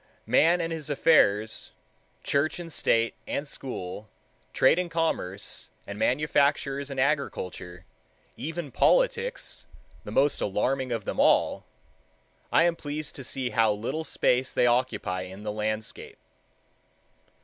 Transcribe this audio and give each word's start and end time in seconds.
Man 0.25 0.61
and 0.61 0.73
his 0.73 0.89
affairs, 0.89 1.73
church 2.23 2.59
and 2.59 2.73
state 2.73 3.13
and 3.27 3.47
school, 3.47 4.09
trade 4.51 4.79
and 4.79 4.89
commerce, 4.89 5.69
and 5.85 5.99
manufactures 5.99 6.89
and 6.89 6.99
agriculture 6.99 7.85
even 8.35 8.71
politics, 8.71 9.67
the 10.03 10.11
most 10.11 10.41
alarming 10.41 10.91
of 10.91 11.05
them 11.05 11.19
all,—I 11.19 12.63
am 12.63 12.75
pleased 12.75 13.15
to 13.17 13.23
see 13.23 13.51
how 13.51 13.73
little 13.73 14.03
space 14.03 14.55
they 14.55 14.65
occupy 14.65 15.21
in 15.21 15.43
the 15.43 15.51
landscape. 15.51 16.17